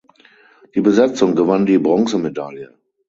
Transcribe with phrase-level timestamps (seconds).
[0.73, 2.73] Die Besatzung gewann die Bronzemedaille.